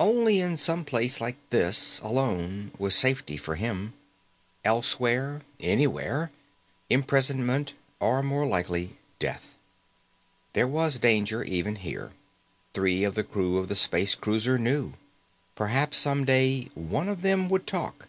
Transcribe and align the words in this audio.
Only 0.00 0.40
in 0.40 0.56
some 0.56 0.84
place 0.84 1.20
like 1.20 1.36
this, 1.50 2.00
alone, 2.00 2.72
was 2.76 2.96
safety 2.96 3.36
for 3.36 3.54
him. 3.54 3.92
Elsewhere 4.64 5.42
anywhere 5.60 6.32
imprisonment 6.88 7.74
or, 8.00 8.20
more 8.20 8.44
likely, 8.48 8.96
death. 9.20 9.54
There 10.54 10.66
was 10.66 10.98
danger, 10.98 11.44
even 11.44 11.76
here. 11.76 12.10
Three 12.74 13.04
of 13.04 13.14
the 13.14 13.22
crew 13.22 13.58
of 13.58 13.68
the 13.68 13.76
space 13.76 14.16
cruiser 14.16 14.58
knew. 14.58 14.94
Perhaps, 15.54 15.98
someday, 15.98 16.64
one 16.74 17.08
of 17.08 17.22
them 17.22 17.48
would 17.48 17.64
talk. 17.68 18.08